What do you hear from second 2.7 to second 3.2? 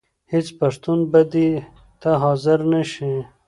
نه شي.